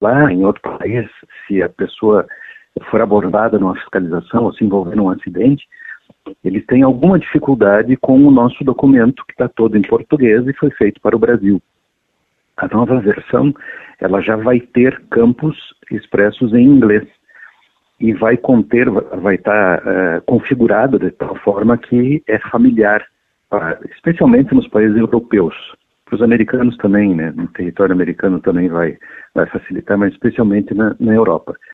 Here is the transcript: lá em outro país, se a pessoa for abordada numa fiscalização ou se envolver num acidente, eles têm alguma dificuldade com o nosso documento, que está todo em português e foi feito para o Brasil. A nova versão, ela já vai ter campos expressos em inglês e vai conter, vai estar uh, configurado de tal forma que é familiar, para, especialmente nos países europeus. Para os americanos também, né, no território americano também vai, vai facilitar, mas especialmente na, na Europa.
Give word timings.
lá 0.00 0.32
em 0.32 0.44
outro 0.44 0.62
país, 0.62 1.08
se 1.46 1.62
a 1.62 1.68
pessoa 1.68 2.26
for 2.90 3.00
abordada 3.00 3.58
numa 3.58 3.74
fiscalização 3.74 4.44
ou 4.44 4.54
se 4.54 4.64
envolver 4.64 4.96
num 4.96 5.10
acidente, 5.10 5.66
eles 6.44 6.64
têm 6.66 6.82
alguma 6.82 7.18
dificuldade 7.18 7.96
com 7.96 8.26
o 8.26 8.30
nosso 8.30 8.62
documento, 8.64 9.24
que 9.26 9.32
está 9.32 9.48
todo 9.48 9.76
em 9.76 9.82
português 9.82 10.46
e 10.46 10.52
foi 10.54 10.70
feito 10.70 11.00
para 11.00 11.16
o 11.16 11.18
Brasil. 11.18 11.60
A 12.56 12.68
nova 12.68 13.00
versão, 13.00 13.54
ela 14.00 14.20
já 14.20 14.36
vai 14.36 14.60
ter 14.60 15.00
campos 15.10 15.56
expressos 15.90 16.52
em 16.52 16.64
inglês 16.64 17.06
e 17.98 18.12
vai 18.12 18.36
conter, 18.36 18.90
vai 18.90 19.34
estar 19.34 19.78
uh, 19.78 20.22
configurado 20.26 20.98
de 20.98 21.10
tal 21.10 21.36
forma 21.36 21.76
que 21.76 22.22
é 22.26 22.38
familiar, 22.50 23.04
para, 23.48 23.78
especialmente 23.90 24.54
nos 24.54 24.66
países 24.68 24.96
europeus. 24.96 25.54
Para 26.10 26.16
os 26.16 26.22
americanos 26.22 26.76
também, 26.78 27.14
né, 27.14 27.32
no 27.36 27.46
território 27.46 27.94
americano 27.94 28.40
também 28.40 28.68
vai, 28.68 28.98
vai 29.32 29.46
facilitar, 29.46 29.96
mas 29.96 30.12
especialmente 30.12 30.74
na, 30.74 30.96
na 30.98 31.14
Europa. 31.14 31.54